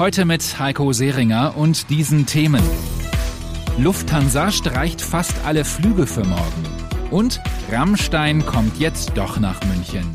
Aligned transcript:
Heute 0.00 0.24
mit 0.24 0.58
Heiko 0.58 0.94
Seringer 0.94 1.58
und 1.58 1.90
diesen 1.90 2.24
Themen. 2.24 2.62
Lufthansa 3.76 4.50
streicht 4.50 5.02
fast 5.02 5.34
alle 5.44 5.62
Flüge 5.62 6.06
für 6.06 6.24
morgen. 6.24 6.64
Und 7.10 7.38
Rammstein 7.70 8.46
kommt 8.46 8.78
jetzt 8.78 9.12
doch 9.14 9.38
nach 9.38 9.62
München. 9.66 10.10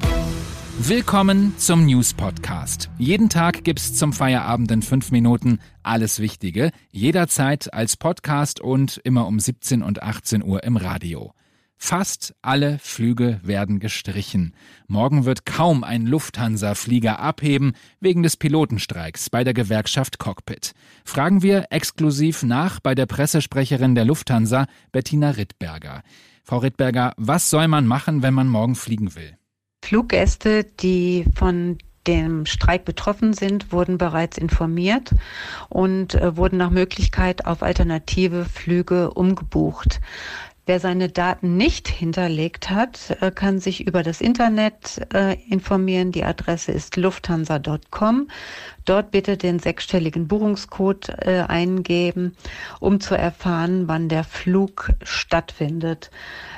Willkommen 0.80 1.54
zum 1.60 1.86
News 1.86 2.16
Podcast. 2.16 2.90
Jeden 2.98 3.30
Tag 3.30 3.64
gibt's 3.64 3.94
zum 3.94 4.12
Feierabend 4.12 4.72
in 4.72 4.82
fünf 4.82 5.12
Minuten 5.12 5.60
alles 5.84 6.20
Wichtige, 6.20 6.72
jederzeit 6.92 7.72
als 7.72 7.96
Podcast 7.96 8.60
und 8.60 9.00
immer 9.04 9.28
um 9.28 9.40
17 9.40 9.84
und 9.84 10.02
18 10.02 10.42
Uhr 10.44 10.64
im 10.64 10.78
Radio. 10.78 11.32
Fast 11.78 12.34
alle 12.42 12.80
Flüge 12.80 13.40
werden 13.44 13.80
gestrichen. 13.80 14.56
Morgen 14.88 15.26
wird 15.26 15.46
kaum 15.46 15.84
ein 15.84 16.06
Lufthansa-Flieger 16.06 17.20
abheben 17.20 17.74
wegen 18.00 18.24
des 18.24 18.38
Pilotenstreiks 18.38 19.30
bei 19.30 19.44
der 19.44 19.54
Gewerkschaft 19.54 20.18
Cockpit. 20.18 20.74
Fragen 21.04 21.44
wir 21.44 21.68
exklusiv 21.70 22.44
nach 22.44 22.80
bei 22.80 22.96
der 22.96 23.06
Pressesprecherin 23.06 23.94
der 23.94 24.06
Lufthansa, 24.06 24.68
Bettina 24.92 25.32
Rittberger. 25.32 26.02
Frau 26.44 26.58
Rittberger, 26.60 27.14
was 27.18 27.50
soll 27.50 27.68
man 27.68 27.88
machen, 27.88 28.24
wenn 28.24 28.34
man 28.34 28.48
morgen 28.48 28.76
fliegen 28.76 29.16
will? 29.16 29.38
Fluggäste, 29.84 30.64
die 30.64 31.26
von 31.36 31.78
dem 32.08 32.46
Streik 32.46 32.86
betroffen 32.86 33.34
sind, 33.34 33.72
wurden 33.72 33.98
bereits 33.98 34.38
informiert 34.38 35.12
und 35.70 36.16
äh, 36.16 36.38
wurden 36.38 36.58
nach 36.58 36.70
Möglichkeit 36.70 37.46
auf 37.46 37.64
alternative 37.64 38.46
Flüge 38.46 39.12
umgebucht. 39.12 40.00
Wer 40.68 40.80
seine 40.80 41.10
Daten 41.10 41.58
nicht 41.58 41.88
hinterlegt 41.88 42.72
hat, 42.72 43.18
äh, 43.22 43.30
kann 43.30 43.60
sich 43.60 43.86
über 43.86 44.02
das 44.02 44.20
Internet 44.20 45.06
äh, 45.14 45.38
informieren. 45.48 46.12
Die 46.12 46.24
Adresse 46.24 46.72
ist 46.72 46.98
lufthansa.com. 46.98 48.30
Dort 48.84 49.12
bitte 49.12 49.38
den 49.38 49.60
sechsstelligen 49.60 50.28
Buchungscode 50.28 51.10
äh, 51.20 51.44
eingeben, 51.48 52.36
um 52.80 53.00
zu 53.00 53.16
erfahren, 53.16 53.88
wann 53.88 54.10
der 54.10 54.24
Flug 54.24 54.92
stattfindet. 55.04 56.10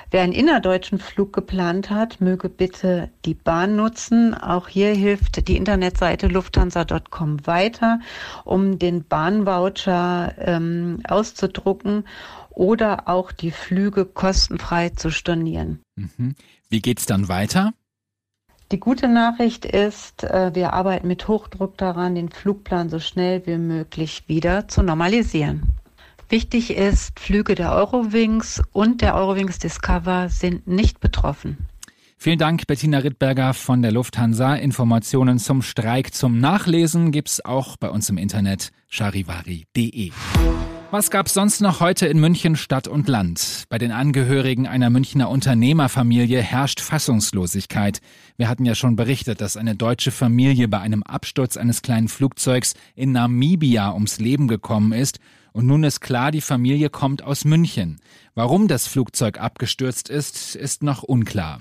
Wer 0.09 0.21
einen 0.21 0.31
innerdeutschen 0.31 0.99
Flug 0.99 1.33
geplant 1.33 1.89
hat, 1.89 2.21
möge 2.21 2.47
bitte 2.47 3.09
die 3.25 3.33
Bahn 3.33 3.75
nutzen. 3.75 4.33
Auch 4.33 4.69
hier 4.69 4.93
hilft 4.93 5.49
die 5.49 5.57
Internetseite 5.57 6.27
lufthansa.com 6.27 7.45
weiter, 7.45 7.99
um 8.45 8.79
den 8.79 9.03
Bahnvoucher 9.03 10.33
ähm, 10.39 11.01
auszudrucken 11.09 12.05
oder 12.57 13.07
auch 13.07 13.31
die 13.31 13.51
Flüge 13.51 14.05
kostenfrei 14.05 14.89
zu 14.89 15.11
stornieren. 15.11 15.79
Mhm. 15.95 16.35
Wie 16.69 16.81
geht's 16.81 17.05
dann 17.05 17.27
weiter? 17.27 17.73
Die 18.71 18.79
gute 18.79 19.07
Nachricht 19.07 19.63
ist, 19.63 20.23
äh, 20.23 20.53
wir 20.53 20.73
arbeiten 20.73 21.07
mit 21.07 21.27
Hochdruck 21.27 21.77
daran, 21.77 22.15
den 22.15 22.29
Flugplan 22.29 22.89
so 22.89 22.99
schnell 22.99 23.45
wie 23.45 23.57
möglich 23.57 24.23
wieder 24.27 24.67
zu 24.67 24.81
normalisieren. 24.81 25.63
Wichtig 26.29 26.71
ist, 26.71 27.17
Flüge 27.17 27.55
der 27.55 27.71
Eurowings 27.71 28.61
und 28.73 29.01
der 29.01 29.15
Eurowings 29.15 29.59
Discover 29.59 30.27
sind 30.27 30.67
nicht 30.67 30.99
betroffen. 30.99 31.57
Vielen 32.17 32.39
Dank, 32.39 32.65
Bettina 32.67 32.97
Rittberger 32.97 33.53
von 33.53 33.81
der 33.83 33.91
Lufthansa. 33.91 34.55
Informationen 34.55 35.37
zum 35.37 35.61
Streik 35.61 36.13
zum 36.13 36.39
Nachlesen 36.39 37.11
gibt's 37.11 37.45
auch 37.45 37.77
bei 37.77 37.89
uns 37.89 38.09
im 38.09 38.17
Internet 38.17 38.71
charivari.de. 38.89 40.11
Was 40.89 41.11
gab's 41.11 41.33
sonst 41.33 41.59
noch 41.59 41.81
heute 41.81 42.07
in 42.07 42.17
München 42.17 42.55
Stadt 42.55 42.87
und 42.87 43.09
Land? 43.09 43.65
Bei 43.67 43.77
den 43.77 43.91
Angehörigen 43.91 44.67
einer 44.67 44.89
Münchner 44.89 45.29
Unternehmerfamilie 45.29 46.41
herrscht 46.41 46.79
Fassungslosigkeit. 46.79 47.99
Wir 48.37 48.47
hatten 48.47 48.63
ja 48.63 48.73
schon 48.73 48.95
berichtet, 48.95 49.41
dass 49.41 49.57
eine 49.57 49.75
deutsche 49.75 50.11
Familie 50.11 50.69
bei 50.69 50.79
einem 50.79 51.03
Absturz 51.03 51.57
eines 51.57 51.81
kleinen 51.81 52.07
Flugzeugs 52.07 52.73
in 52.95 53.11
Namibia 53.11 53.93
ums 53.93 54.19
Leben 54.19 54.47
gekommen 54.47 54.93
ist. 54.93 55.19
Und 55.51 55.67
nun 55.67 55.83
ist 55.83 55.99
klar, 55.99 56.31
die 56.31 56.39
Familie 56.39 56.89
kommt 56.89 57.21
aus 57.21 57.43
München. 57.43 57.99
Warum 58.33 58.69
das 58.69 58.87
Flugzeug 58.87 59.41
abgestürzt 59.41 60.07
ist, 60.07 60.55
ist 60.55 60.83
noch 60.83 61.03
unklar. 61.03 61.59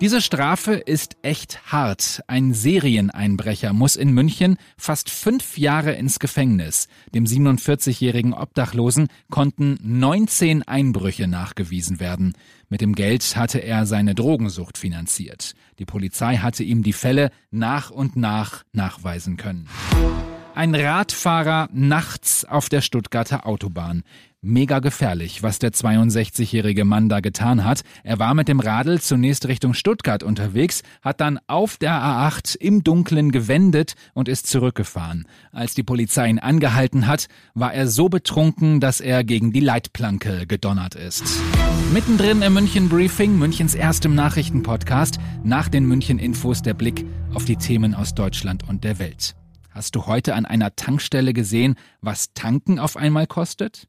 Diese 0.00 0.22
Strafe 0.22 0.76
ist 0.76 1.18
echt 1.20 1.72
hart. 1.72 2.22
Ein 2.26 2.54
Serieneinbrecher 2.54 3.74
muss 3.74 3.96
in 3.96 4.12
München 4.12 4.56
fast 4.78 5.10
fünf 5.10 5.58
Jahre 5.58 5.92
ins 5.92 6.18
Gefängnis. 6.18 6.88
Dem 7.14 7.26
47-jährigen 7.26 8.32
Obdachlosen 8.32 9.08
konnten 9.30 9.78
19 9.82 10.62
Einbrüche 10.62 11.28
nachgewiesen 11.28 12.00
werden. 12.00 12.32
Mit 12.70 12.80
dem 12.80 12.94
Geld 12.94 13.36
hatte 13.36 13.58
er 13.58 13.84
seine 13.84 14.14
Drogensucht 14.14 14.78
finanziert. 14.78 15.54
Die 15.78 15.84
Polizei 15.84 16.38
hatte 16.38 16.64
ihm 16.64 16.82
die 16.82 16.94
Fälle 16.94 17.30
nach 17.50 17.90
und 17.90 18.16
nach 18.16 18.64
nachweisen 18.72 19.36
können. 19.36 19.68
Ein 20.54 20.74
Radfahrer 20.74 21.68
nachts 21.72 22.44
auf 22.44 22.68
der 22.68 22.80
Stuttgarter 22.80 23.46
Autobahn. 23.46 24.02
Mega 24.42 24.80
gefährlich, 24.80 25.42
was 25.42 25.58
der 25.58 25.70
62-jährige 25.70 26.84
Mann 26.84 27.08
da 27.08 27.20
getan 27.20 27.64
hat. 27.64 27.82
Er 28.02 28.18
war 28.18 28.34
mit 28.34 28.48
dem 28.48 28.58
Radl 28.58 29.00
zunächst 29.00 29.46
Richtung 29.46 29.74
Stuttgart 29.74 30.22
unterwegs, 30.22 30.82
hat 31.02 31.20
dann 31.20 31.38
auf 31.46 31.76
der 31.76 31.92
A8 31.92 32.56
im 32.56 32.82
Dunkeln 32.82 33.32
gewendet 33.32 33.94
und 34.12 34.28
ist 34.28 34.48
zurückgefahren. 34.48 35.26
Als 35.52 35.74
die 35.74 35.82
Polizei 35.82 36.28
ihn 36.28 36.38
angehalten 36.38 37.06
hat, 37.06 37.28
war 37.54 37.72
er 37.72 37.86
so 37.86 38.08
betrunken, 38.08 38.80
dass 38.80 39.00
er 39.00 39.24
gegen 39.24 39.52
die 39.52 39.60
Leitplanke 39.60 40.46
gedonnert 40.46 40.94
ist. 40.94 41.24
Mittendrin 41.92 42.42
im 42.42 42.54
München 42.54 42.88
Briefing, 42.88 43.38
Münchens 43.38 43.74
erstem 43.74 44.14
Nachrichtenpodcast, 44.14 45.18
nach 45.44 45.68
den 45.68 45.84
München 45.84 46.18
Infos 46.18 46.62
der 46.62 46.74
Blick 46.74 47.04
auf 47.34 47.44
die 47.44 47.56
Themen 47.56 47.94
aus 47.94 48.14
Deutschland 48.14 48.68
und 48.68 48.84
der 48.84 48.98
Welt. 48.98 49.36
Hast 49.80 49.94
du 49.94 50.04
heute 50.04 50.34
an 50.34 50.44
einer 50.44 50.76
Tankstelle 50.76 51.32
gesehen, 51.32 51.74
was 52.02 52.34
Tanken 52.34 52.78
auf 52.78 52.98
einmal 52.98 53.26
kostet? 53.26 53.88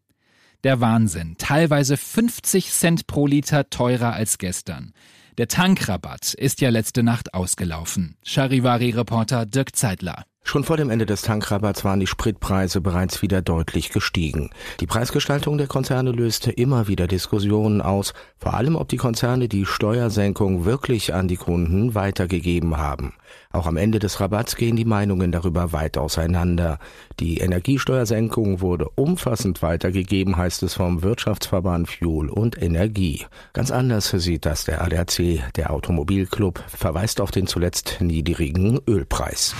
Der 0.64 0.80
Wahnsinn. 0.80 1.36
Teilweise 1.38 1.98
50 1.98 2.72
Cent 2.72 3.08
pro 3.08 3.28
Liter 3.28 3.70
teurer 3.70 4.14
als 4.14 4.38
gestern. 4.38 4.94
Der 5.38 5.50
Tankrabatt 5.50 6.34
ist 6.34 6.62
ja 6.62 6.70
letzte 6.70 7.04
Nacht 7.04 7.34
ausgelaufen. 7.34 8.16
Charivari-Reporter 8.24 9.46
Dirk 9.46 9.76
Zeitler. 9.76 10.24
Schon 10.44 10.64
vor 10.66 10.76
dem 10.76 10.90
Ende 10.90 11.06
des 11.06 11.22
Tankrabatts 11.22 11.86
waren 11.86 12.02
die 12.02 12.08
Spritpreise 12.08 12.82
bereits 12.82 13.22
wieder 13.22 13.42
deutlich 13.42 13.92
gestiegen. 13.92 14.50
Die 14.82 14.88
Preisgestaltung 14.88 15.58
der 15.58 15.68
Konzerne 15.68 16.12
löste 16.12 16.52
immer 16.52 16.90
wieder 16.90 17.08
Diskussionen 17.08 17.82
aus, 17.82 18.14
vor 18.38 18.56
allem 18.56 18.76
ob 18.76 18.90
die 18.90 18.98
Konzerne 18.98 19.48
die 19.48 19.66
Steuersenkung 19.66 20.66
wirklich 20.66 21.14
an 21.14 21.30
die 21.30 21.38
Kunden 21.38 21.96
weitergegeben 21.96 22.76
haben. 22.76 23.14
Auch 23.54 23.66
am 23.66 23.78
Ende 23.78 24.00
des 24.00 24.20
Rabatts 24.20 24.58
gehen 24.58 24.76
die 24.76 24.84
Meinungen 24.84 25.32
darüber 25.32 25.72
weit 25.72 25.98
auseinander. 25.98 26.80
Die 27.20 27.38
Energiesteuersenkung 27.38 28.60
wurde 28.60 28.90
umfassend 28.96 29.62
weitergegeben, 29.62 30.36
heißt 30.36 30.64
es 30.64 30.74
vom 30.74 31.02
Wirtschaftsverband 31.02 31.90
Fuel 31.90 32.30
und 32.30 32.62
Energie. 32.62 33.26
Ganz 33.54 33.72
anders 33.72 34.10
sieht 34.10 34.46
das 34.46 34.66
der 34.66 34.82
ADAC. 34.82 35.54
Der 35.56 35.72
Automobilclub 35.72 36.62
verweist 36.68 37.22
auf 37.22 37.32
den 37.32 37.48
zuletzt 37.48 38.00
niedrigen 38.02 38.82
Ölpreis. 38.86 39.56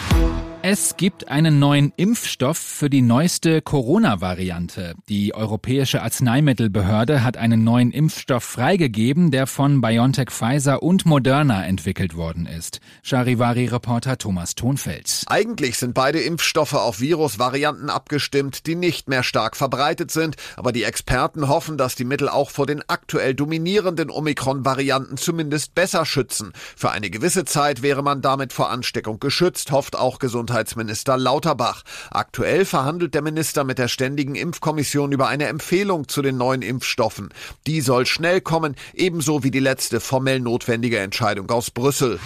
Es 0.64 0.96
gibt 0.96 1.28
einen 1.28 1.58
neuen 1.58 1.92
Impfstoff 1.98 2.60
für 2.60 2.92
die 2.92 3.02
neueste 3.02 3.64
Corona-Variante. 3.64 4.94
Die 5.10 5.34
Europäische 5.34 6.04
Arzneimittelbehörde 6.04 7.24
hat 7.24 7.36
einen 7.36 7.64
neuen 7.64 7.92
Impfstoff 7.92 8.44
freigegeben, 8.44 9.32
der 9.32 9.48
von 9.48 9.82
BioNTech 9.82 10.30
Pfizer 10.30 10.84
und 10.84 11.08
Moderna 11.08 11.66
entwickelt 11.66 12.16
worden 12.16 12.46
ist. 12.46 12.80
Charivari-Reporter 13.02 14.20
Thomas 14.20 14.54
Thonfeld. 14.54 15.24
Eigentlich 15.26 15.80
sind 15.80 15.96
beide 15.96 16.20
Impfstoffe 16.20 16.76
auf 16.76 17.00
Virusvarianten 17.00 17.90
abgestimmt, 17.90 18.68
die 18.68 18.76
nicht 18.76 19.10
mehr 19.10 19.24
stark 19.24 19.58
verbreitet 19.58 20.12
sind, 20.12 20.36
aber 20.58 20.72
die 20.72 20.84
Experten 20.84 21.48
hoffen, 21.48 21.80
dass 21.80 21.96
die 21.96 22.06
Mittel 22.06 22.30
auch 22.30 22.52
vor 22.52 22.68
den 22.68 22.88
aktuell 22.88 23.34
dominierenden 23.34 24.12
Omikron-Varianten 24.12 25.18
zumindest 25.18 25.74
besser 25.74 26.06
schützen. 26.06 26.54
Für 26.76 26.92
eine 26.92 27.10
gewisse 27.10 27.46
Zeit 27.46 27.82
wäre 27.82 28.04
man 28.04 28.22
damit 28.22 28.54
vor 28.54 28.70
Ansteckung 28.70 29.20
geschützt, 29.20 29.72
hofft 29.72 29.96
auch 29.96 30.20
Gesundheitsminister 30.20 30.51
Gesundheitsminister 30.52 31.18
Lauterbach. 31.18 31.84
Aktuell 32.12 32.66
verhandelt 32.66 33.16
der 33.16 33.22
Minister 33.22 33.64
mit 33.64 33.78
der 33.78 33.88
Ständigen 33.88 34.36
Impfkommission 34.36 35.14
über 35.14 35.30
eine 35.30 35.46
Empfehlung 35.46 36.10
zu 36.10 36.22
den 36.22 36.36
neuen 36.36 36.62
Impfstoffen. 36.62 37.30
Die 37.68 37.80
soll 37.80 38.06
schnell 38.06 38.42
kommen, 38.42 38.76
ebenso 38.94 39.46
wie 39.46 39.52
die 39.52 39.60
letzte 39.60 40.02
formell 40.02 40.42
notwendige 40.42 41.00
Entscheidung 41.00 41.50
aus 41.50 41.72
Brüssel. 41.72 42.20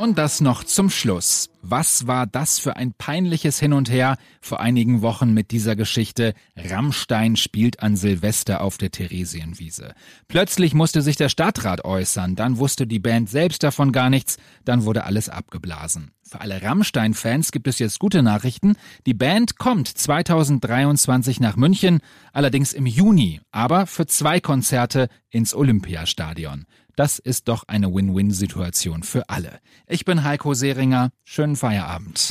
Und 0.00 0.16
das 0.16 0.40
noch 0.40 0.64
zum 0.64 0.88
Schluss. 0.88 1.50
Was 1.60 2.06
war 2.06 2.26
das 2.26 2.58
für 2.58 2.74
ein 2.74 2.94
peinliches 2.94 3.60
Hin 3.60 3.74
und 3.74 3.90
Her 3.90 4.16
vor 4.40 4.58
einigen 4.58 5.02
Wochen 5.02 5.34
mit 5.34 5.50
dieser 5.50 5.76
Geschichte? 5.76 6.32
Rammstein 6.56 7.36
spielt 7.36 7.82
an 7.82 7.96
Silvester 7.96 8.62
auf 8.62 8.78
der 8.78 8.92
Theresienwiese. 8.92 9.92
Plötzlich 10.26 10.72
musste 10.72 11.02
sich 11.02 11.16
der 11.16 11.28
Stadtrat 11.28 11.84
äußern, 11.84 12.34
dann 12.34 12.56
wusste 12.56 12.86
die 12.86 12.98
Band 12.98 13.28
selbst 13.28 13.62
davon 13.62 13.92
gar 13.92 14.08
nichts, 14.08 14.38
dann 14.64 14.86
wurde 14.86 15.04
alles 15.04 15.28
abgeblasen. 15.28 16.12
Für 16.22 16.40
alle 16.40 16.62
Rammstein-Fans 16.62 17.52
gibt 17.52 17.66
es 17.66 17.78
jetzt 17.78 17.98
gute 17.98 18.22
Nachrichten. 18.22 18.76
Die 19.04 19.12
Band 19.12 19.58
kommt 19.58 19.86
2023 19.86 21.40
nach 21.40 21.56
München, 21.56 21.98
allerdings 22.32 22.72
im 22.72 22.86
Juni, 22.86 23.42
aber 23.50 23.86
für 23.86 24.06
zwei 24.06 24.40
Konzerte 24.40 25.08
ins 25.28 25.54
Olympiastadion. 25.54 26.64
Das 27.00 27.18
ist 27.18 27.48
doch 27.48 27.64
eine 27.66 27.94
Win-Win-Situation 27.94 29.04
für 29.04 29.30
alle. 29.30 29.60
Ich 29.86 30.04
bin 30.04 30.22
Heiko 30.22 30.52
Seringer. 30.52 31.08
Schönen 31.24 31.56
Feierabend. 31.56 32.28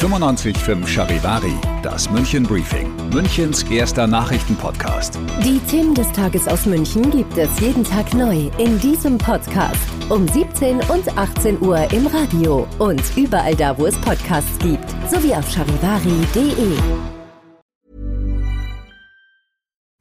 95.5 0.00 0.86
Charivari, 0.86 1.52
das 1.82 2.08
München 2.08 2.44
Briefing, 2.44 2.90
Münchens 3.12 3.62
erster 3.64 4.06
Nachrichtenpodcast. 4.06 5.18
Die 5.44 5.58
Themen 5.70 5.94
des 5.94 6.10
Tages 6.12 6.48
aus 6.48 6.64
München 6.64 7.10
gibt 7.10 7.36
es 7.36 7.60
jeden 7.60 7.84
Tag 7.84 8.14
neu 8.14 8.50
in 8.56 8.80
diesem 8.80 9.18
Podcast. 9.18 9.86
Um 10.08 10.26
17 10.26 10.76
und 10.88 11.18
18 11.18 11.60
Uhr 11.60 11.76
im 11.92 12.06
Radio 12.06 12.66
und 12.78 13.02
überall 13.18 13.54
da, 13.54 13.76
wo 13.76 13.84
es 13.84 14.00
Podcasts 14.00 14.58
gibt, 14.60 14.88
sowie 15.10 15.34
auf 15.34 15.46
charivari.de. 15.52 17.25